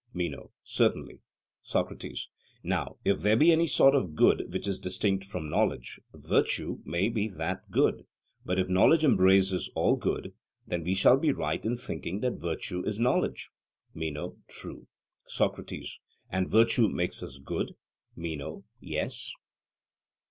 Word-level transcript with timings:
MENO: 0.15 0.49
Certainly. 0.63 1.19
SOCRATES: 1.61 2.29
Now, 2.63 2.97
if 3.05 3.19
there 3.21 3.37
be 3.37 3.51
any 3.51 3.67
sort 3.67 3.93
of 3.93 4.15
good 4.15 4.51
which 4.51 4.67
is 4.67 4.79
distinct 4.79 5.25
from 5.25 5.47
knowledge, 5.47 5.99
virtue 6.11 6.79
may 6.83 7.07
be 7.07 7.27
that 7.27 7.69
good; 7.69 8.07
but 8.43 8.57
if 8.57 8.67
knowledge 8.67 9.03
embraces 9.03 9.69
all 9.75 9.95
good, 9.97 10.33
then 10.65 10.83
we 10.83 10.95
shall 10.95 11.17
be 11.17 11.31
right 11.31 11.63
in 11.63 11.75
thinking 11.75 12.21
that 12.21 12.41
virtue 12.41 12.81
is 12.83 12.99
knowledge? 12.99 13.51
MENO: 13.93 14.37
True. 14.47 14.87
SOCRATES: 15.27 15.99
And 16.31 16.49
virtue 16.49 16.89
makes 16.89 17.21
us 17.21 17.37
good? 17.37 17.75
MENO: 18.15 18.63
Yes. 18.79 19.31